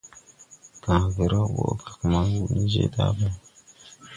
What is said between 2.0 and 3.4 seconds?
man wuu ni je tabay.